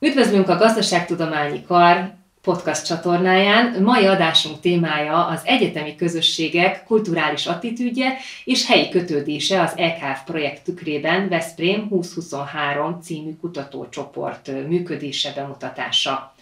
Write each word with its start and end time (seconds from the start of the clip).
Üdvözlünk 0.00 0.48
a 0.48 0.56
Gazdaságtudományi 0.56 1.62
Kar 1.62 2.12
podcast 2.42 2.86
csatornáján. 2.86 3.82
Mai 3.82 4.06
adásunk 4.06 4.60
témája 4.60 5.26
az 5.26 5.40
egyetemi 5.44 5.94
közösségek 5.94 6.84
kulturális 6.84 7.46
attitűdje 7.46 8.16
és 8.44 8.66
helyi 8.66 8.88
kötődése 8.88 9.62
az 9.62 9.72
EKF 9.76 10.20
projekt 10.24 10.64
tükrében 10.64 11.28
Veszprém 11.28 11.88
2023 11.88 13.00
című 13.00 13.36
kutatócsoport 13.40 14.50
működése 14.68 15.32
bemutatása. 15.34 16.34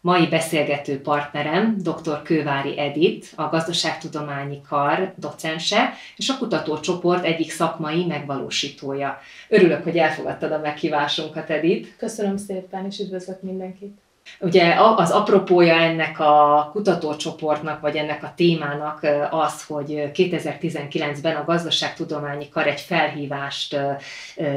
Mai 0.00 0.26
beszélgető 0.26 1.00
partnerem 1.00 1.76
dr. 1.78 2.22
Kővári 2.22 2.80
Edit, 2.80 3.32
a 3.36 3.48
Gazdaságtudományi 3.48 4.60
Kar 4.68 5.14
docense 5.16 5.92
és 6.16 6.28
a 6.28 6.38
kutatócsoport 6.38 7.24
egyik 7.24 7.50
szakmai 7.50 8.04
megvalósítója. 8.04 9.20
Örülök, 9.48 9.82
hogy 9.82 9.96
elfogadtad 9.98 10.52
a 10.52 10.58
meghívásunkat, 10.58 11.50
Edit. 11.50 11.96
Köszönöm 11.96 12.36
szépen, 12.36 12.86
és 12.86 12.98
üdvözlök 12.98 13.42
mindenkit. 13.42 13.98
Ugye 14.40 14.74
az 14.96 15.10
apropója 15.10 15.74
ennek 15.74 16.20
a 16.20 16.68
kutatócsoportnak, 16.72 17.80
vagy 17.80 17.96
ennek 17.96 18.22
a 18.22 18.32
témának 18.36 19.06
az, 19.30 19.64
hogy 19.64 20.10
2019-ben 20.14 21.36
a 21.36 21.44
Gazdaságtudományi 21.44 22.48
Kar 22.48 22.66
egy 22.66 22.80
felhívást 22.80 23.76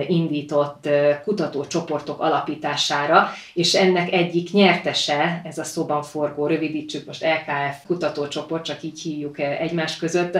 indított 0.07 0.89
kutatócsoportok 1.23 2.21
alapítására, 2.21 3.29
és 3.53 3.73
ennek 3.73 4.11
egyik 4.11 4.51
nyertese, 4.51 5.41
ez 5.43 5.57
a 5.57 5.63
szóban 5.63 6.01
forgó, 6.01 6.47
rövidítsük 6.47 7.05
most 7.05 7.23
LKF 7.23 7.85
kutatócsoport, 7.87 8.63
csak 8.63 8.83
így 8.83 9.01
hívjuk 9.01 9.39
egymás 9.39 9.97
között, 9.97 10.39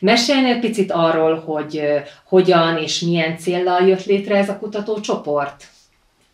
Mesélnél 0.00 0.60
picit 0.60 0.92
arról, 0.92 1.40
hogy 1.40 1.82
hogyan 2.24 2.76
és 2.76 3.00
milyen 3.00 3.38
céllal 3.38 3.88
jött 3.88 4.04
létre 4.04 4.36
ez 4.36 4.48
a 4.48 4.58
kutatócsoport? 4.58 5.68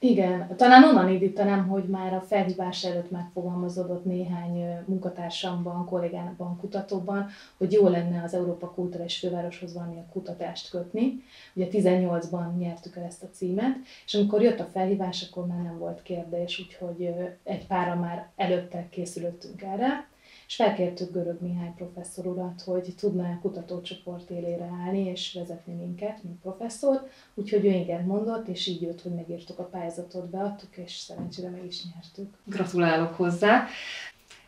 Igen, 0.05 0.57
talán 0.57 0.85
onnan 0.85 1.09
indítanám, 1.09 1.69
hogy 1.69 1.85
már 1.85 2.15
a 2.15 2.21
felhívás 2.21 2.85
előtt 2.85 3.11
megfogalmazódott 3.11 4.05
néhány 4.05 4.85
munkatársamban, 4.87 5.87
kollégámban, 5.87 6.57
kutatóban, 6.57 7.29
hogy 7.57 7.73
jó 7.73 7.89
lenne 7.89 8.23
az 8.23 8.35
Európa 8.35 8.71
Kulturális 8.71 9.19
Fővároshoz 9.19 9.75
valamilyen 9.75 10.09
kutatást 10.13 10.71
kötni. 10.71 11.23
Ugye 11.55 11.67
18-ban 11.71 12.57
nyertük 12.59 12.97
el 12.97 13.05
ezt 13.05 13.23
a 13.23 13.31
címet, 13.33 13.77
és 14.07 14.15
amikor 14.15 14.43
jött 14.43 14.61
a 14.61 14.69
felhívás, 14.73 15.27
akkor 15.31 15.47
már 15.47 15.63
nem 15.63 15.79
volt 15.79 16.03
kérdés, 16.03 16.61
úgyhogy 16.61 17.15
egy 17.43 17.67
pára 17.67 17.95
már 17.95 18.29
előtte 18.37 18.87
készülöttünk 18.91 19.63
erre 19.63 20.07
és 20.55 20.61
felkértük 20.61 21.13
Görög 21.13 21.41
Mihály 21.41 21.73
professzor 21.77 22.27
urat, 22.27 22.63
hogy 22.65 22.95
tudná 22.97 23.33
a 23.33 23.39
kutatócsoport 23.41 24.31
élére 24.31 24.71
állni 24.85 25.07
és 25.07 25.33
vezetni 25.33 25.75
minket, 25.75 26.23
mint 26.23 26.41
professzor, 26.41 27.09
úgyhogy 27.35 27.65
ő 27.65 27.71
igen 27.71 28.05
mondott, 28.05 28.49
és 28.49 28.67
így 28.67 28.83
jött, 28.83 29.03
hogy 29.03 29.15
megírtuk 29.15 29.59
a 29.59 29.63
pályázatot, 29.65 30.31
beadtuk, 30.31 30.77
és 30.77 30.97
szerencsére 30.97 31.49
meg 31.49 31.65
is 31.65 31.83
nyertük. 31.95 32.37
Gratulálok 32.45 33.15
hozzá! 33.15 33.67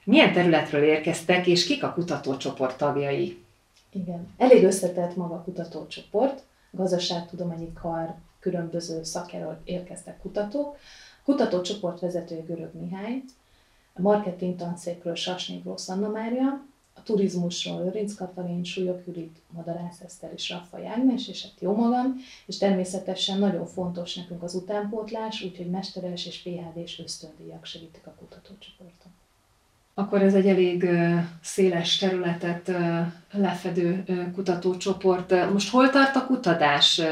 Milyen 0.05 0.33
területről 0.33 0.83
érkeztek, 0.83 1.47
és 1.47 1.67
kik 1.67 1.83
a 1.83 1.93
kutatócsoport 1.93 2.79
tagjai? 2.79 3.45
Igen, 3.93 4.29
elég 4.37 4.65
összetett 4.65 5.17
maga 5.17 5.35
a 5.35 5.43
kutatócsoport, 5.43 6.43
gazdaságtudományi 6.71 7.73
kar 7.73 8.15
különböző 8.41 9.03
szakjáról 9.03 9.61
érkeztek 9.65 10.19
kutatók. 10.19 10.77
Kutatócsoport 11.25 12.01
vezetője 12.01 12.43
Görög 12.43 12.75
Mihály, 12.75 13.23
marketing 14.01 14.57
tanszékről 14.57 15.15
Sasnyik 15.15 15.65
Anna 15.87 16.09
Mária, 16.09 16.65
a 16.95 17.03
turizmusról 17.03 17.83
Lőrinc 17.83 18.15
Katalin, 18.15 18.65
Súlyok 18.65 19.03
Judit, 19.07 19.37
Madarász 19.51 20.01
Eszter 20.01 20.31
és 20.35 20.51
Raffa 20.51 20.89
Ágnes, 20.89 21.29
és 21.29 21.43
hát 21.43 21.53
jó 21.59 21.75
magam, 21.75 22.17
és 22.47 22.59
természetesen 22.59 23.39
nagyon 23.39 23.67
fontos 23.67 24.15
nekünk 24.15 24.43
az 24.43 24.55
utánpótlás, 24.55 25.43
úgyhogy 25.43 25.71
mesteres 25.71 26.27
és 26.27 26.43
PHD-s 26.43 26.99
ösztöndíjak 26.99 27.65
segítik 27.65 28.07
a 28.07 28.15
kutatócsoporton. 28.19 29.13
Akkor 29.95 30.23
ez 30.23 30.35
egy 30.35 30.47
elég 30.47 30.89
széles 31.43 31.97
területet 31.97 32.73
lefedő 33.33 34.05
kutatócsoport. 34.35 35.53
Most 35.53 35.71
hol 35.71 35.91
tart 35.91 36.17
a 36.17 36.27
kutatás? 36.27 37.03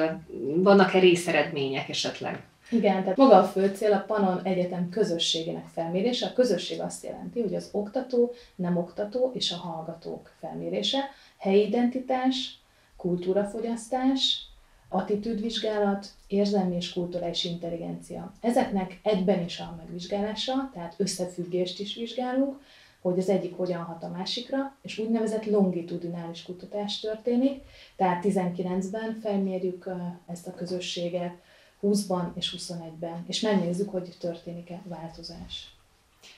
Vannak-e 0.56 0.98
részeredmények 0.98 1.88
esetleg? 1.88 2.42
Igen, 2.70 3.02
tehát 3.02 3.16
maga 3.16 3.38
a 3.38 3.44
fő 3.44 3.74
cél 3.74 3.92
a 3.92 4.04
Panon 4.06 4.42
Egyetem 4.42 4.88
közösségének 4.88 5.66
felmérése. 5.74 6.26
A 6.26 6.32
közösség 6.32 6.80
azt 6.80 7.04
jelenti, 7.04 7.40
hogy 7.40 7.54
az 7.54 7.68
oktató, 7.72 8.32
nem 8.54 8.76
oktató 8.76 9.30
és 9.34 9.52
a 9.52 9.56
hallgatók 9.56 10.30
felmérése, 10.40 10.98
helyi 11.38 11.66
identitás, 11.66 12.58
kultúrafogyasztás, 12.96 14.46
attitűdvizsgálat, 14.88 16.06
érzelmi 16.26 16.76
és 16.76 16.92
kulturális 16.92 17.44
intelligencia. 17.44 18.32
Ezeknek 18.40 19.00
egyben 19.02 19.44
is 19.44 19.60
a 19.60 19.74
megvizsgálása, 19.76 20.70
tehát 20.74 20.94
összefüggést 20.96 21.80
is 21.80 21.94
vizsgálunk, 21.94 22.60
hogy 23.00 23.18
az 23.18 23.28
egyik 23.28 23.56
hogyan 23.56 23.82
hat 23.82 24.02
a 24.02 24.08
másikra, 24.08 24.76
és 24.82 24.98
úgynevezett 24.98 25.44
longitudinális 25.44 26.42
kutatás 26.42 27.00
történik, 27.00 27.62
tehát 27.96 28.24
19-ben 28.26 29.18
felmérjük 29.22 29.90
ezt 30.26 30.46
a 30.46 30.54
közösséget, 30.54 31.34
20-ban 31.84 32.24
és 32.34 32.56
21-ben, 32.58 33.24
és 33.26 33.40
megnézzük, 33.40 33.90
hogy 33.90 34.16
történik-e 34.20 34.82
változás. 34.84 35.74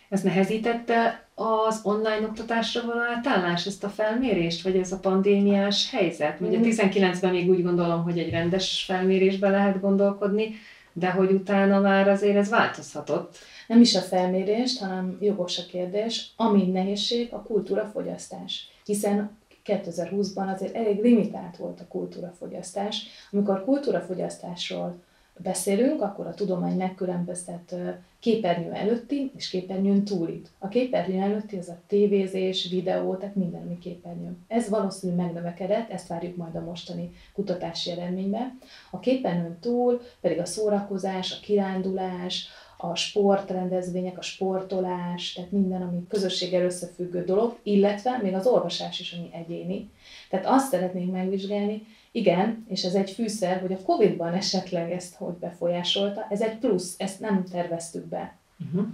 Ez 0.09 0.23
nehezítette 0.23 1.27
az 1.35 1.81
online 1.83 2.27
oktatásra 2.27 2.87
való 2.87 3.01
átállás, 3.01 3.67
ezt 3.67 3.85
a 3.85 3.89
felmérést, 3.89 4.63
vagy 4.63 4.77
ez 4.77 4.93
a 4.93 4.99
pandémiás 4.99 5.91
helyzet? 5.91 6.41
Ugye 6.41 6.59
19-ben 6.63 7.31
mm. 7.31 7.35
még 7.35 7.49
úgy 7.49 7.63
gondolom, 7.63 8.03
hogy 8.03 8.19
egy 8.19 8.31
rendes 8.31 8.85
felmérésbe 8.87 9.51
lehet 9.51 9.81
gondolkodni, 9.81 10.55
de 10.93 11.11
hogy 11.11 11.33
utána 11.33 11.81
már 11.81 12.09
azért 12.09 12.37
ez 12.37 12.49
változhatott. 12.49 13.37
Nem 13.67 13.81
is 13.81 13.95
a 13.95 14.01
felmérést, 14.01 14.81
hanem 14.81 15.19
jogos 15.21 15.59
a 15.59 15.67
kérdés, 15.71 16.33
ami 16.37 16.67
nehézség 16.67 17.33
a 17.33 17.43
kultúrafogyasztás. 17.43 18.69
Hiszen 18.85 19.37
2020-ban 19.67 20.55
azért 20.55 20.75
elég 20.75 21.03
limitált 21.03 21.57
volt 21.57 21.81
a 21.81 21.87
kultúrafogyasztás. 21.89 23.07
Amikor 23.33 23.65
kultúrafogyasztásról 23.65 25.03
beszélünk, 25.39 26.03
akkor 26.03 26.27
a 26.27 26.35
tudomány 26.35 26.77
megkülönböztet 26.77 27.75
képernyő 28.19 28.73
előtti 28.73 29.33
és 29.37 29.49
képernyőn 29.49 30.05
túlit. 30.05 30.51
A 30.59 30.69
képernyő 30.69 31.21
előtti 31.21 31.57
az 31.57 31.69
a 31.69 31.79
tévézés, 31.87 32.69
videó, 32.71 33.15
tehát 33.15 33.35
minden, 33.35 33.63
ami 33.63 33.79
képernyő. 33.79 34.37
Ez 34.49 34.69
valószínűleg 34.69 35.25
megnövekedett, 35.25 35.91
ezt 35.91 36.09
várjuk 36.09 36.37
majd 36.37 36.55
a 36.55 36.61
mostani 36.61 37.13
kutatási 37.33 37.91
eredményben. 37.91 38.59
A 38.91 38.99
képernyőn 38.99 39.59
túl 39.61 40.01
pedig 40.21 40.39
a 40.39 40.45
szórakozás, 40.45 41.33
a 41.33 41.41
kirándulás, 41.43 42.49
a 42.77 42.95
sportrendezvények, 42.95 44.19
a 44.19 44.23
sportolás, 44.23 45.33
tehát 45.33 45.51
minden, 45.51 45.83
ami 45.83 46.07
közösséggel 46.09 46.63
összefüggő 46.63 47.25
dolog, 47.25 47.59
illetve 47.63 48.19
még 48.23 48.35
az 48.35 48.47
olvasás 48.47 49.01
is, 49.01 49.13
ami 49.13 49.29
egyéni. 49.33 49.91
Tehát 50.31 50.47
azt 50.47 50.71
szeretnénk 50.71 51.13
megvizsgálni, 51.13 51.87
igen, 52.11 52.67
és 52.69 52.85
ez 52.85 52.95
egy 52.95 53.11
fűszer, 53.11 53.61
hogy 53.61 53.73
a 53.73 53.83
Covid-ban 53.83 54.33
esetleg 54.33 54.93
ezt 54.93 55.15
hogy 55.15 55.35
befolyásolta, 55.35 56.27
ez 56.31 56.41
egy 56.41 56.59
plusz, 56.59 56.95
ezt 56.99 57.21
nem 57.21 57.45
terveztük 57.45 58.05
be. 58.05 58.37
Uh-huh. 58.67 58.87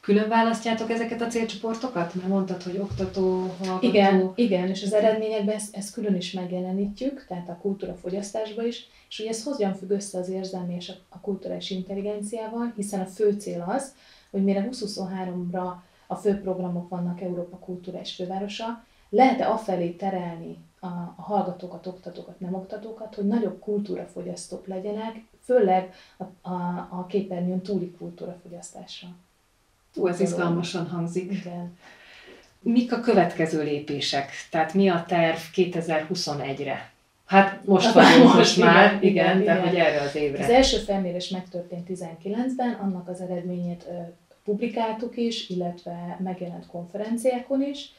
Külön 0.00 0.28
választjátok 0.28 0.90
ezeket 0.90 1.20
a 1.20 1.26
célcsoportokat? 1.26 2.14
Mert 2.14 2.28
mondtad, 2.28 2.62
hogy 2.62 2.78
oktató, 2.78 3.54
hallgató. 3.58 3.86
Igen, 3.86 4.32
igen, 4.34 4.68
és 4.68 4.82
az 4.82 4.92
eredményekben 4.92 5.54
ezt, 5.54 5.76
ezt 5.76 5.92
külön 5.92 6.14
is 6.14 6.32
megjelenítjük, 6.32 7.24
tehát 7.28 7.48
a 7.48 7.58
kultúra 7.60 7.94
fogyasztásba 7.94 8.66
is, 8.66 8.88
és 9.08 9.16
hogy 9.16 9.26
ez 9.26 9.44
hogyan 9.44 9.74
függ 9.74 9.90
össze 9.90 10.18
az 10.18 10.28
érzelmi 10.28 10.74
és 10.74 10.88
a, 10.88 10.94
a 11.08 11.20
kulturális 11.20 11.70
intelligenciával, 11.70 12.72
hiszen 12.76 13.00
a 13.00 13.06
fő 13.06 13.32
cél 13.32 13.64
az, 13.66 13.94
hogy 14.30 14.44
mire 14.44 14.68
2023-ra 14.70 15.72
a 16.06 16.14
fő 16.14 16.40
programok 16.40 16.88
vannak 16.88 17.20
Európa 17.20 17.56
kulturális 17.56 18.14
fővárosa, 18.14 18.84
lehet-e 19.08 19.50
afelé 19.50 19.90
terelni 19.90 20.58
a, 20.80 20.86
a 21.16 21.22
hallgatókat, 21.22 21.86
oktatókat, 21.86 22.40
nem 22.40 22.54
oktatókat, 22.54 23.14
hogy 23.14 23.26
nagyobb 23.26 23.60
kultúrafogyasztók 23.60 24.66
legyenek, 24.66 25.24
főleg 25.40 25.94
a, 26.18 26.48
a, 26.48 26.88
a 26.90 27.06
képernyőn 27.08 27.62
túli 27.62 27.90
kultúrafogyasztásra. 27.90 29.08
Ú, 29.94 30.06
ez 30.06 30.20
izgalmasan 30.20 30.88
hangzik. 30.88 31.32
Igen. 31.32 31.78
Mik 32.60 32.92
a 32.92 33.00
következő 33.00 33.62
lépések? 33.62 34.30
Tehát 34.50 34.74
mi 34.74 34.88
a 34.88 35.04
terv 35.08 35.38
2021-re? 35.54 36.92
Hát 37.26 37.64
most 37.64 37.92
vagyunk 37.92 38.34
most 38.34 38.56
már, 38.56 38.98
igen, 39.00 39.02
igen, 39.02 39.40
igen, 39.40 39.56
de 39.56 39.68
hogy 39.68 39.78
erre 39.78 40.00
az 40.00 40.14
évre. 40.14 40.44
Az 40.44 40.50
első 40.50 40.76
felmérés 40.76 41.28
megtörtént 41.28 41.86
19-ben, 41.90 42.72
annak 42.72 43.08
az 43.08 43.20
eredményét 43.20 43.86
publikáltuk 44.44 45.16
is, 45.16 45.48
illetve 45.48 46.18
megjelent 46.22 46.66
konferenciákon 46.66 47.62
is, 47.62 47.92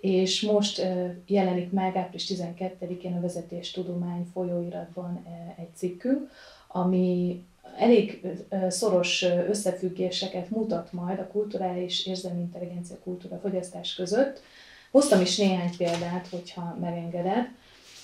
és 0.00 0.40
most 0.40 0.86
jelenik 1.26 1.72
meg 1.72 1.96
április 1.96 2.32
12-én 2.34 3.16
a 3.16 3.20
Vezetéstudomány 3.20 4.26
folyóiratban 4.32 5.26
egy 5.58 5.74
cikkünk, 5.74 6.30
ami 6.68 7.42
elég 7.78 8.20
szoros 8.68 9.22
összefüggéseket 9.48 10.50
mutat 10.50 10.92
majd 10.92 11.18
a 11.18 11.26
kulturális 11.26 12.06
érzelmi 12.06 12.40
intelligencia 12.40 12.96
kultúra 13.04 13.38
fogyasztás 13.42 13.94
között. 13.94 14.42
Hoztam 14.90 15.20
is 15.20 15.36
néhány 15.36 15.76
példát, 15.76 16.28
hogyha 16.30 16.76
megengeded, 16.80 17.48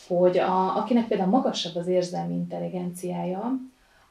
hogy 0.06 0.38
a, 0.38 0.76
akinek 0.76 1.06
például 1.06 1.31
magasabb 1.31 1.76
az 1.76 1.87
érzelmi 1.87 2.35
intelligenciája, 2.35 3.53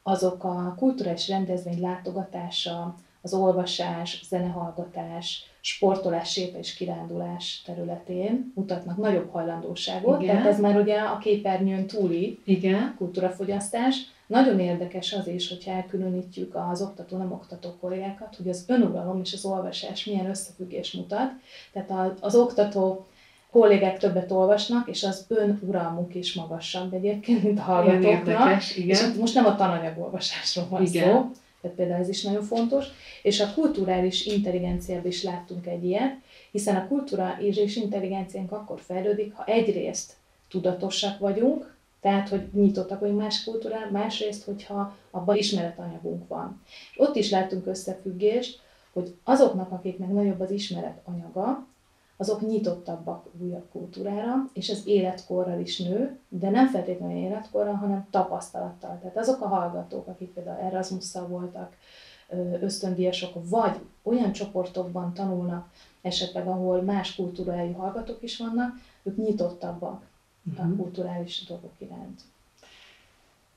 azok 0.04 0.44
a 0.44 0.76
kulturális 0.78 1.28
rendezvény 1.28 1.82
látogatása, 1.82 2.96
az 3.22 3.34
olvasás, 3.34 4.24
zenehallgatás, 4.30 5.44
sportolás, 5.62 6.32
séta 6.32 6.58
és 6.58 6.74
kirándulás 6.74 7.62
területén 7.66 8.52
mutatnak 8.56 8.98
nagyobb 8.98 9.32
hajlandóságot. 9.32 10.22
Igen. 10.22 10.36
Tehát 10.36 10.52
ez 10.52 10.60
már 10.60 10.80
ugye 10.80 11.00
a 11.00 11.18
képernyőn 11.18 11.88
túli 11.88 12.40
Igen. 12.46 12.94
kultúrafogyasztás. 12.98 13.96
Nagyon 14.34 14.60
érdekes 14.60 15.14
az 15.14 15.28
is, 15.28 15.50
hogyha 15.50 15.72
elkülönítjük 15.72 16.56
az 16.72 16.82
oktató, 16.82 17.18
nem 17.18 17.32
oktató 17.32 17.76
kollégákat, 17.80 18.36
hogy 18.36 18.50
az 18.50 18.64
önuralom 18.68 19.22
és 19.24 19.34
az 19.34 19.46
olvasás 19.46 20.06
milyen 20.06 20.30
összefüggés 20.30 20.92
mutat. 20.92 21.32
Tehát 21.72 22.18
az, 22.20 22.36
oktató 22.36 23.06
kollégák 23.52 23.98
többet 23.98 24.32
olvasnak, 24.32 24.90
és 24.90 25.04
az 25.04 25.26
önuralmuk 25.28 26.16
is 26.16 26.34
magasabb 26.34 26.94
egyébként, 26.94 27.44
mint 27.44 27.60
a 27.60 27.62
hallgatóknak. 27.62 28.28
Érdekes, 28.28 28.78
igen. 28.78 29.12
És 29.12 29.18
most 29.20 29.34
nem 29.34 29.46
a 29.46 29.56
tananyagolvasásról 29.56 30.68
van 30.70 30.86
igen. 30.86 31.04
szó, 31.04 31.32
tehát 31.62 31.78
például 31.78 32.02
ez 32.02 32.10
is 32.10 32.24
nagyon 32.24 32.44
fontos. 32.44 32.86
És 33.22 33.40
a 33.40 33.54
kulturális 33.54 34.26
intelligenciában 34.26 35.08
is 35.08 35.24
láttunk 35.24 35.68
egy 35.68 35.84
ilyet, 35.86 36.16
hiszen 36.52 36.76
a 36.76 36.88
kulturális 36.88 37.58
és 37.58 37.76
intelligenciánk 37.76 38.52
akkor 38.52 38.80
fejlődik, 38.86 39.34
ha 39.34 39.44
egyrészt 39.46 40.14
tudatosak 40.50 41.20
vagyunk, 41.20 41.73
tehát, 42.04 42.30
hogy 42.30 42.50
nyitottak 42.54 43.00
vagyunk 43.00 43.20
más 43.20 43.44
kultúrán, 43.44 43.92
másrészt, 43.92 44.44
hogyha 44.44 44.96
abban 45.12 45.36
ismeretanyagunk 45.36 46.28
van. 46.28 46.62
Ott 46.98 47.16
is 47.16 47.30
látunk 47.30 47.68
összefüggést, 47.68 48.60
hogy 48.94 49.16
azoknak, 49.24 49.72
akiknek 49.72 50.10
nagyobb 50.10 50.40
az 50.40 50.52
ismeretanyaga, 50.52 51.66
azok 52.18 52.42
nyitottabbak 52.42 53.26
újabb 53.42 53.70
kultúrára, 53.72 54.50
és 54.54 54.70
ez 54.70 54.88
életkorral 54.88 55.60
is 55.60 55.80
nő, 55.80 56.20
de 56.30 56.50
nem 56.50 56.68
feltétlenül 56.68 57.18
életkorral, 57.18 57.74
hanem 57.74 58.08
tapasztalattal. 58.12 58.98
Tehát 59.02 59.18
azok 59.18 59.42
a 59.42 59.48
hallgatók, 59.48 60.08
akik 60.08 60.30
például 60.34 60.60
erasmus 60.60 61.14
voltak, 61.28 61.76
ösztöndíjasok, 62.62 63.50
vagy 63.50 63.80
olyan 64.04 64.32
csoportokban 64.32 65.14
tanulnak, 65.14 65.70
esetleg 66.02 66.48
ahol 66.48 66.82
más 66.82 67.16
kultúrájú 67.16 67.74
hallgatók 67.74 68.24
is 68.24 68.38
vannak, 68.38 68.74
ők 69.04 69.18
nyitottabbak 69.18 70.12
uh-huh. 70.50 70.66
a 70.66 70.68
mhm. 70.68 70.80
kulturális 70.80 71.44
dolgok 71.48 71.74
iránt. 71.78 72.22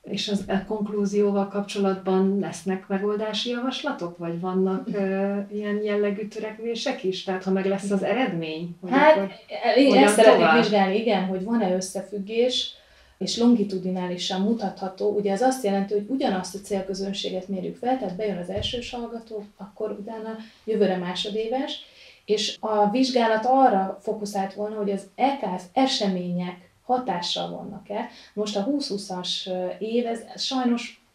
És 0.01 0.27
az 0.27 0.43
a 0.47 0.51
e 0.51 0.65
konklúzióval 0.67 1.47
kapcsolatban 1.47 2.39
lesznek 2.39 2.87
megoldási 2.87 3.49
javaslatok, 3.49 4.17
vagy 4.17 4.39
vannak 4.39 4.87
uh, 4.87 5.37
ilyen 5.51 5.83
jellegű 5.83 6.27
törekvések 6.27 7.03
is? 7.03 7.23
Tehát 7.23 7.43
ha 7.43 7.51
meg 7.51 7.65
lesz 7.65 7.91
az 7.91 8.03
eredmény? 8.03 8.75
Hogy 8.81 8.91
hát 8.91 9.15
akkor, 9.15 9.31
én 9.77 9.95
ezt 9.95 10.15
szeretnék 10.15 10.61
vizsgálni, 10.61 10.95
igen, 10.95 11.25
hogy 11.25 11.43
van-e 11.43 11.75
összefüggés, 11.75 12.75
és 13.17 13.37
longitudinálisan 13.37 14.41
mutatható, 14.41 15.09
ugye 15.09 15.31
ez 15.31 15.41
azt 15.41 15.63
jelenti, 15.63 15.93
hogy 15.93 16.05
ugyanazt 16.07 16.55
a 16.55 16.59
célközönséget 16.59 17.47
mérjük 17.47 17.75
fel, 17.75 17.97
tehát 17.97 18.15
bejön 18.15 18.37
az 18.37 18.49
első 18.49 18.79
hallgató, 18.91 19.45
akkor 19.57 19.91
utána 19.91 20.35
jövőre 20.63 20.97
másodéves, 20.97 21.79
és 22.25 22.57
a 22.59 22.89
vizsgálat 22.89 23.45
arra 23.45 23.97
fókuszált 24.01 24.53
volna, 24.53 24.75
hogy 24.75 24.91
az 24.91 25.07
EKF 25.15 25.63
események 25.73 26.66
hatással 26.87 27.49
vannak-e. 27.49 28.09
Most 28.33 28.55
a 28.55 28.65
20-20-as 28.65 29.49
év, 29.79 30.05
ez, 30.05 30.41
sajnos 30.41 31.05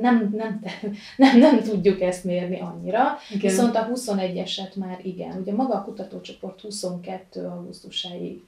nem, 0.00 0.34
nem, 0.36 0.62
nem, 1.16 1.38
nem 1.38 1.62
tudjuk 1.62 2.00
ezt 2.00 2.24
mérni 2.24 2.60
annyira, 2.60 3.18
igen. 3.30 3.50
viszont 3.50 3.76
a 3.76 3.88
21-eset 3.94 4.74
már 4.74 5.00
igen. 5.02 5.40
Ugye 5.40 5.52
maga 5.52 5.74
a 5.74 5.84
kutatócsoport 5.84 6.60
22. 6.60 7.46
augusztusáig 7.46 8.42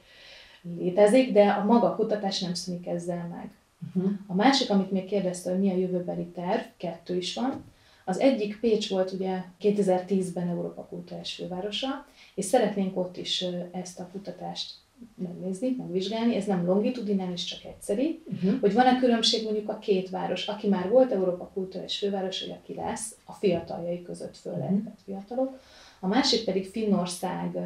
létezik, 0.78 1.32
de 1.32 1.48
a 1.48 1.64
maga 1.64 1.86
a 1.86 1.94
kutatás 1.94 2.40
nem 2.40 2.54
szűnik 2.54 2.86
ezzel 2.86 3.28
meg. 3.28 3.50
Uh-huh. 3.94 4.12
A 4.26 4.34
másik, 4.34 4.70
amit 4.70 4.90
még 4.90 5.04
kérdezte, 5.04 5.50
hogy 5.50 5.60
mi 5.60 5.70
a 5.70 5.76
jövőbeli 5.76 6.26
terv, 6.26 6.62
kettő 6.76 7.16
is 7.16 7.34
van. 7.34 7.64
Az 8.04 8.18
egyik 8.18 8.60
Pécs 8.60 8.90
volt 8.90 9.12
ugye 9.12 9.42
2010-ben 9.60 10.48
Európa 10.48 10.82
kultúrás 10.82 11.34
fővárosa, 11.34 12.06
és 12.34 12.44
szeretnénk 12.44 12.96
ott 12.96 13.16
is 13.16 13.44
ezt 13.72 14.00
a 14.00 14.08
kutatást 14.12 14.70
megnézni, 15.14 15.74
megvizsgálni, 15.78 16.36
ez 16.36 16.44
nem 16.44 16.66
longitudinális, 16.66 17.44
csak 17.44 17.64
egyszeri, 17.64 18.22
uh-huh. 18.26 18.60
hogy 18.60 18.72
van-e 18.72 18.98
különbség 18.98 19.44
mondjuk 19.44 19.68
a 19.68 19.78
két 19.78 20.10
város, 20.10 20.46
aki 20.46 20.68
már 20.68 20.88
volt 20.88 21.12
Európa 21.12 21.50
kulturális 21.54 21.98
főváros, 21.98 22.40
vagy 22.40 22.56
aki 22.62 22.74
lesz, 22.74 23.16
a 23.24 23.32
fiataljai 23.32 24.02
között 24.02 24.36
föl 24.36 24.52
uh-huh. 24.52 24.82
fiatalok, 25.04 25.60
a 26.00 26.06
másik 26.06 26.44
pedig 26.44 26.66
Finnország 26.66 27.58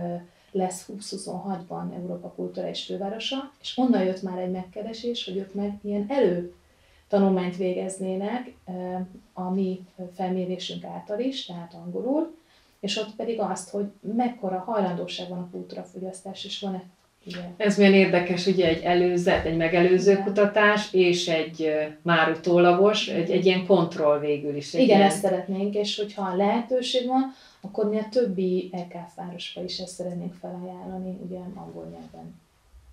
lesz 0.52 0.88
2026-ban 0.93 1.94
Európa 1.94 2.29
kulturális 2.29 2.85
fővárosa, 2.85 3.52
és 3.61 3.79
onnan 3.79 4.05
jött 4.05 4.23
már 4.23 4.38
egy 4.38 4.50
megkeresés, 4.50 5.25
hogy 5.25 5.37
ők 5.37 5.55
meg 5.55 5.79
ilyen 5.82 6.06
elő 6.08 6.55
tanulmányt 7.08 7.56
végeznének 7.56 8.55
a 9.32 9.50
mi 9.50 9.87
felmérésünk 10.14 10.85
által 10.85 11.20
is, 11.20 11.46
tehát 11.46 11.75
angolul, 11.75 12.37
és 12.81 12.96
ott 12.96 13.14
pedig 13.17 13.40
azt, 13.40 13.70
hogy 13.70 13.87
mekkora 14.00 14.58
hajlandóság 14.58 15.29
van 15.29 15.38
a 15.38 15.49
kultúrafogyasztás, 15.50 16.44
és 16.44 16.61
van-e 16.61 16.82
igen. 17.25 17.55
Ez 17.56 17.76
milyen 17.76 17.94
érdekes, 17.94 18.47
ugye 18.47 18.69
egy 18.69 18.82
előzet, 18.82 19.44
egy 19.44 19.56
megelőző 19.56 20.11
Igen. 20.11 20.25
kutatás, 20.25 20.93
és 20.93 21.29
egy 21.29 21.73
már 22.03 22.31
utólagos, 22.31 23.09
egy, 23.09 23.31
egy 23.31 23.47
ilyen 23.47 23.67
kontroll 23.67 24.19
végül 24.19 24.56
is. 24.56 24.75
Igen, 24.75 24.87
ilyen... 24.87 25.03
ezt 25.03 25.20
szeretnénk, 25.20 25.75
és 25.75 25.97
hogyha 25.97 26.37
lehetőség 26.37 27.06
van, 27.06 27.35
akkor 27.61 27.88
mi 27.88 27.99
a 27.99 28.09
többi 28.11 28.70
EKF 28.73 29.15
városba 29.17 29.65
is 29.65 29.79
ezt 29.79 29.94
szeretnénk 29.94 30.35
felajánlani, 30.41 31.19
ugye 31.26 31.38
angol 31.55 31.85
nyelven. 31.85 32.41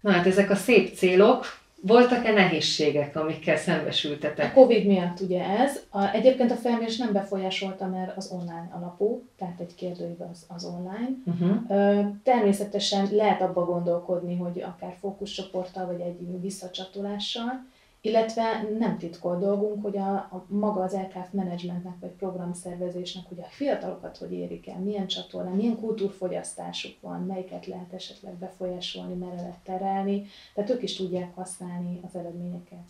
Na 0.01 0.12
hát 0.12 0.25
ezek 0.25 0.50
a 0.50 0.56
szép 0.56 0.95
célok, 0.95 1.45
voltak-e 1.81 2.31
nehézségek, 2.31 3.16
amikkel 3.16 3.57
szembesültetek? 3.57 4.51
A 4.51 4.60
Covid 4.60 4.86
miatt 4.86 5.19
ugye 5.19 5.44
ez. 5.45 5.81
A, 5.89 6.13
egyébként 6.13 6.51
a 6.51 6.56
felmérés 6.56 6.98
nem 6.98 7.12
befolyásolta, 7.12 7.88
mert 7.88 8.18
az 8.18 8.31
online 8.31 8.69
alapú, 8.72 9.24
tehát 9.38 9.60
egy 9.60 9.75
kérdőív 9.75 10.22
az, 10.31 10.45
az 10.48 10.66
online. 10.66 11.10
Uh-huh. 11.25 12.06
Természetesen 12.24 13.07
lehet 13.12 13.42
abba 13.42 13.66
gondolkodni, 13.66 14.38
hogy 14.38 14.62
akár 14.62 14.95
fókuszcsoporttal, 15.00 15.86
vagy 15.86 16.00
egy 16.00 16.42
visszacsatolással, 16.42 17.66
illetve 18.06 18.68
nem 18.80 18.98
titkol 18.98 19.38
dolgunk, 19.40 19.84
hogy 19.84 19.98
a, 19.98 20.13
a 20.13 20.46
maga 20.48 20.81
az 20.81 20.94
LKF 20.94 21.31
menedzsmentnek 21.31 21.94
vagy 22.00 22.10
programszervezésnek, 22.10 23.24
hogy 23.28 23.40
a 23.40 23.48
fiatalokat 23.50 24.18
hogy 24.18 24.31
érik 24.31 24.68
el, 24.68 24.80
milyen 24.80 25.07
csatornán, 25.07 25.54
milyen 25.54 25.80
kultúrfogyasztásuk 25.80 27.02
van, 27.02 27.25
melyiket 27.25 27.66
lehet 27.66 27.94
esetleg 27.94 28.34
befolyásolni, 28.34 29.13
merre 29.13 29.36
lehet 29.36 29.60
terelni, 29.63 30.25
tehát 30.54 30.69
ők 30.69 30.84
is 30.84 30.96
tudják 30.96 31.36
használni 31.36 32.00
az 32.07 32.16
eredményeket. 32.19 32.86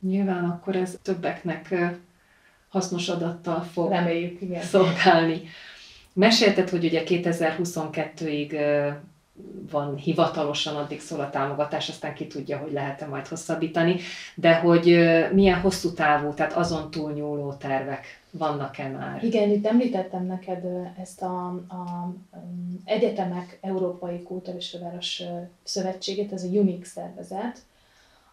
Nyilván 0.00 0.44
akkor 0.44 0.76
ez 0.76 0.98
többeknek 1.02 1.74
hasznos 2.68 3.08
adattal 3.08 3.60
fog 3.60 3.90
Reméljük, 3.90 4.40
igen. 4.40 4.62
szolgálni. 4.62 5.42
Mesélted, 6.12 6.68
hogy 6.68 6.84
ugye 6.84 7.02
2022-ig 7.06 8.52
van 9.70 9.96
hivatalosan, 9.96 10.76
addig 10.76 11.00
szól 11.00 11.20
a 11.20 11.30
támogatás, 11.30 11.88
aztán 11.88 12.14
ki 12.14 12.26
tudja, 12.26 12.58
hogy 12.58 12.72
lehet-e 12.72 13.06
majd 13.06 13.26
hosszabbítani, 13.26 13.96
de 14.34 14.54
hogy 14.54 14.84
milyen 15.32 15.60
hosszú 15.60 15.92
távú, 15.92 16.34
tehát 16.34 16.52
azon 16.52 16.90
túlnyúló 16.90 17.52
tervek 17.52 18.20
vannak-e 18.30 18.88
már? 18.88 19.24
Igen, 19.24 19.50
itt 19.50 19.66
említettem 19.66 20.26
neked 20.26 20.64
ezt 21.00 21.22
a, 21.22 21.46
a 21.48 22.12
Egyetemek 22.84 23.58
Európai 23.60 24.22
Kulturális 24.22 24.70
Főváros 24.70 25.22
Szövetségét, 25.62 26.32
ez 26.32 26.42
a 26.42 26.48
UNIC 26.48 26.88
szervezet, 26.88 27.58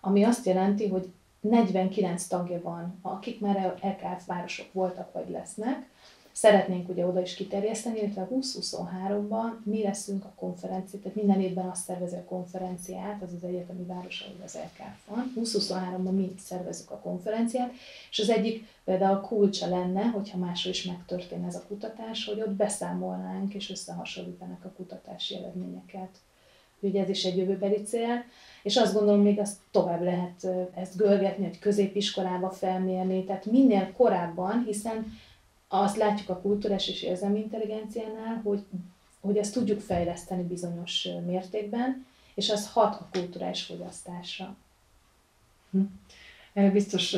ami 0.01 0.23
azt 0.23 0.45
jelenti, 0.45 0.87
hogy 0.87 1.11
49 1.39 2.27
tagja 2.27 2.61
van, 2.61 2.99
akik 3.01 3.39
már 3.39 3.75
EKF 3.81 4.25
városok 4.25 4.73
voltak 4.73 5.13
vagy 5.13 5.29
lesznek, 5.29 5.87
szeretnénk 6.31 6.89
ugye 6.89 7.05
oda 7.05 7.21
is 7.21 7.33
kiterjeszteni, 7.33 7.99
illetve 7.99 8.27
2023-ban 8.31 9.63
mi 9.63 9.83
leszünk 9.83 10.25
a 10.25 10.33
konferencia, 10.35 10.99
tehát 10.99 11.15
minden 11.15 11.41
évben 11.41 11.69
azt 11.69 11.83
szervezi 11.83 12.15
a 12.15 12.23
konferenciát, 12.23 13.21
az 13.21 13.33
az 13.33 13.43
egyetemi 13.43 13.83
város, 13.83 14.21
ahol 14.21 14.43
az 14.43 14.57
LKF 14.63 15.07
van. 15.07 15.33
2023-ban 15.35 16.15
mi 16.15 16.33
szervezzük 16.39 16.91
a 16.91 16.99
konferenciát, 16.99 17.71
és 18.11 18.19
az 18.19 18.29
egyik 18.29 18.65
például 18.83 19.19
kulcsa 19.19 19.67
lenne, 19.67 20.01
hogyha 20.01 20.37
máshol 20.37 20.71
is 20.71 20.83
megtörténne 20.83 21.47
ez 21.47 21.55
a 21.55 21.63
kutatás, 21.67 22.25
hogy 22.25 22.41
ott 22.41 22.51
beszámolnánk 22.51 23.53
és 23.53 23.69
összehasonlítanak 23.69 24.65
a 24.65 24.73
kutatási 24.75 25.35
eredményeket. 25.35 26.09
Ugye 26.81 27.01
ez 27.01 27.09
is 27.09 27.23
egy 27.23 27.37
jövőbeli 27.37 27.83
cél, 27.83 28.23
és 28.63 28.77
azt 28.77 28.93
gondolom, 28.93 29.21
még 29.21 29.39
azt 29.39 29.57
tovább 29.71 30.03
lehet 30.03 30.47
ezt 30.73 30.95
görgetni, 30.95 31.45
hogy 31.45 31.59
középiskolába 31.59 32.49
felmérni, 32.49 33.23
tehát 33.23 33.45
minél 33.45 33.91
korábban, 33.97 34.63
hiszen 34.65 35.17
azt 35.69 35.97
látjuk 35.97 36.29
a 36.29 36.39
kultúrás 36.41 36.87
és 36.87 37.01
érzelmi 37.01 37.39
intelligenciánál, 37.39 38.41
hogy, 38.43 38.63
hogy 39.19 39.37
ezt 39.37 39.53
tudjuk 39.53 39.79
fejleszteni 39.79 40.43
bizonyos 40.43 41.07
mértékben, 41.25 42.05
és 42.33 42.49
az 42.49 42.71
hat 42.71 42.95
a 42.95 43.07
kulturális 43.11 43.63
fogyasztásra. 43.63 44.55
Hm. 45.71 45.81
Erre 46.53 46.71
biztos 46.71 47.17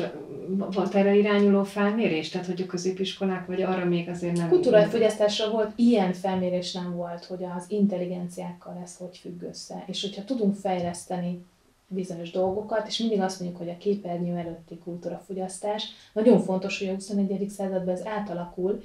volt 0.56 0.94
erre 0.94 1.14
irányuló 1.14 1.64
felmérés, 1.64 2.28
tehát 2.28 2.46
hogy 2.46 2.62
a 2.62 2.66
középiskolák, 2.66 3.46
vagy 3.46 3.62
arra 3.62 3.84
még 3.84 4.08
azért 4.08 4.36
nem... 4.36 4.48
Kulturális 4.48 4.90
fogyasztásra 4.90 5.50
volt, 5.50 5.72
ilyen 5.76 6.12
felmérés 6.12 6.72
nem 6.72 6.96
volt, 6.96 7.24
hogy 7.24 7.44
az 7.44 7.64
intelligenciákkal 7.68 8.80
ez 8.82 8.96
hogy 8.96 9.18
függ 9.18 9.42
össze. 9.42 9.84
És 9.86 10.00
hogyha 10.02 10.24
tudunk 10.24 10.56
fejleszteni 10.56 11.44
bizonyos 11.92 12.30
dolgokat, 12.30 12.86
és 12.86 12.98
mindig 12.98 13.20
azt 13.20 13.40
mondjuk, 13.40 13.60
hogy 13.60 13.70
a 13.70 13.76
képernyő 13.76 14.36
előtti 14.36 14.78
kultúrafogyasztás. 14.78 15.84
Nagyon 16.12 16.40
fontos, 16.40 16.78
hogy 16.78 16.88
a 16.88 16.94
21. 16.94 17.48
században 17.48 17.94
ez 17.94 18.06
átalakul, 18.06 18.82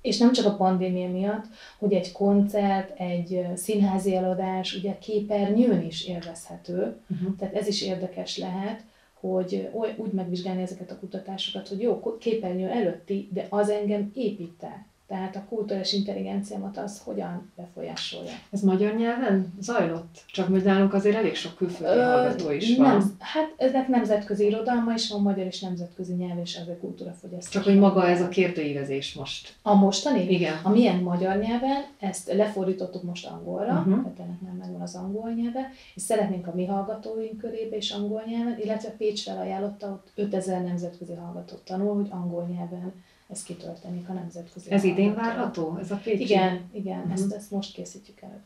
és 0.00 0.18
nem 0.18 0.32
csak 0.32 0.46
a 0.46 0.56
pandémia 0.56 1.10
miatt, 1.10 1.44
hogy 1.78 1.92
egy 1.92 2.12
koncert, 2.12 3.00
egy 3.00 3.46
színházi 3.54 4.14
eladás 4.14 4.74
ugye 4.74 4.98
képernyőn 4.98 5.82
is 5.86 6.06
élvezhető, 6.06 6.96
uh-huh. 7.10 7.36
tehát 7.38 7.54
ez 7.54 7.66
is 7.66 7.82
érdekes 7.82 8.38
lehet, 8.38 8.84
hogy 9.20 9.68
úgy 9.96 10.12
megvizsgálni 10.12 10.62
ezeket 10.62 10.90
a 10.90 10.98
kutatásokat, 10.98 11.68
hogy 11.68 11.80
jó, 11.80 12.16
képernyő 12.18 12.68
előtti, 12.68 13.28
de 13.32 13.46
az 13.48 13.68
engem 13.68 14.10
épít. 14.14 14.66
Tehát 15.08 15.36
a 15.36 15.44
kulturális 15.48 15.92
intelligenciámat 15.92 16.78
az 16.78 17.00
hogyan 17.04 17.52
befolyásolja. 17.56 18.30
Ez 18.50 18.60
magyar 18.60 18.94
nyelven 18.94 19.54
zajlott? 19.60 20.24
Csak 20.26 20.48
hogy 20.48 20.62
nálunk 20.62 20.94
azért 20.94 21.16
elég 21.16 21.34
sok 21.34 21.56
külföldi 21.56 21.98
Ö, 21.98 22.02
hallgató 22.02 22.50
is 22.50 22.76
van. 22.76 22.88
Nem, 22.88 23.16
hát 23.18 23.54
ezek 23.56 23.88
nemzetközi 23.88 24.44
irodalma 24.44 24.92
is 24.92 25.10
van, 25.10 25.20
magyar 25.22 25.46
és 25.46 25.60
nemzetközi 25.60 26.12
nyelv 26.12 26.38
és 26.38 26.58
az 26.62 26.68
a 26.68 26.76
kultúrafogyasztás. 26.80 27.52
Csak 27.52 27.64
hogy 27.64 27.78
maga 27.78 28.08
ez 28.08 28.20
a 28.20 28.28
kérdőívezés 28.28 29.14
most. 29.14 29.54
A 29.62 29.74
mostani? 29.74 30.30
Igen. 30.30 30.60
A 30.62 30.68
milyen 30.68 30.96
magyar 30.96 31.36
nyelven, 31.36 31.84
ezt 31.98 32.32
lefordítottuk 32.32 33.02
most 33.02 33.26
angolra, 33.26 33.72
uh-huh. 33.72 34.02
tehát 34.02 34.18
ennek 34.18 34.40
már 34.40 34.54
megvan 34.58 34.80
az 34.80 34.94
angol 34.94 35.30
nyelve, 35.30 35.70
és 35.94 36.02
szeretnénk 36.02 36.46
a 36.46 36.54
mi 36.54 36.66
hallgatóink 36.66 37.38
körébe 37.38 37.76
is 37.76 37.90
angol 37.90 38.22
nyelven, 38.26 38.58
illetve 38.58 38.90
Pécs 38.90 39.22
felajánlotta, 39.22 39.86
ott 39.86 40.12
5000 40.14 40.62
nemzetközi 40.62 41.14
hallgatót 41.14 41.64
tanul, 41.64 41.94
hogy 41.94 42.08
angol 42.10 42.48
nyelven 42.52 42.92
ez 43.28 43.42
kitöltenik 43.42 44.08
a 44.08 44.12
nemzetközi. 44.12 44.70
Ez 44.70 44.84
idén 44.84 45.14
várható? 45.14 45.78
Ez 45.80 45.90
a 45.90 46.00
Pécsi? 46.04 46.22
Igen, 46.22 46.70
igen, 46.72 46.98
uh-huh. 46.98 47.12
ezt, 47.12 47.32
ezt 47.32 47.50
most 47.50 47.72
készítjük 47.72 48.20
el. 48.20 48.42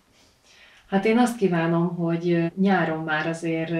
Hát 0.89 1.05
én 1.05 1.19
azt 1.19 1.37
kívánom, 1.37 1.97
hogy 1.97 2.53
nyáron 2.57 3.05
már 3.05 3.27
azért 3.27 3.73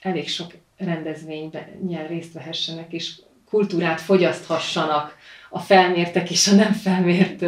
elég 0.00 0.28
sok 0.28 0.54
rendezvényben 0.76 1.64
részt 2.08 2.32
vehessenek, 2.32 2.92
és 2.92 3.20
kultúrát 3.48 4.00
fogyaszthassanak 4.00 5.16
a 5.50 5.58
felmértek 5.58 6.30
és 6.30 6.48
a 6.48 6.54
nem 6.54 6.72
felmért 6.72 7.44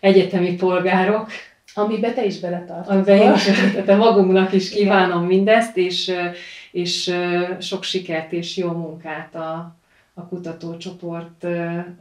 egyetemi 0.00 0.54
polgárok. 0.54 1.30
Amibe 1.74 2.12
te 2.12 2.24
is 2.24 2.38
beletartozol. 2.38 2.94
Amiben 2.94 3.34
is, 3.34 3.44
de 3.84 3.96
magunknak 3.96 4.52
is 4.52 4.70
kívánom 4.70 5.24
mindezt, 5.24 5.76
és, 5.76 6.12
és 6.72 7.14
sok 7.60 7.82
sikert 7.82 8.32
és 8.32 8.56
jó 8.56 8.70
munkát 8.70 9.34
a, 9.34 9.76
a 10.14 10.26
kutatócsoport, 10.26 11.44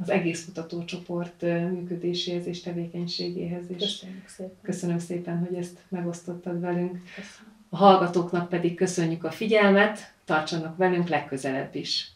az 0.02 0.10
egész 0.10 0.46
kutatócsoport 0.46 1.42
működéséhez 1.42 2.46
és 2.46 2.62
tevékenységéhez. 2.62 3.64
És 3.68 3.78
köszönjük 3.78 4.28
szépen. 4.28 4.58
Köszönöm 4.62 5.00
szépen, 5.00 5.38
hogy 5.38 5.58
ezt 5.58 5.78
megosztottad 5.90 6.60
velünk. 6.60 6.92
Köszönöm. 7.16 7.52
A 7.70 7.78
hallgatóknak 7.78 8.50
pedig 8.50 8.76
köszönjük 8.76 9.24
a 9.24 9.32
figyelmet, 9.32 10.14
tartsanak 10.26 10.78
velünk 10.78 11.08
legközelebb 11.08 11.76
is. 11.76 12.14